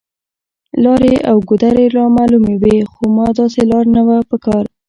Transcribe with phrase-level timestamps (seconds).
[0.83, 4.63] لارې او ګودرې رامعلومې وې، خو ما داسې لار نه وه په کار.